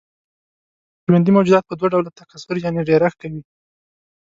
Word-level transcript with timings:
ژوندي 1.05 1.31
موجودات 1.37 1.63
په 1.67 1.73
دوه 1.79 1.89
ډوله 1.93 2.09
تکثر 2.19 2.55
يعنې 2.63 2.81
ډېرښت 2.89 3.17
کوي. 3.21 3.41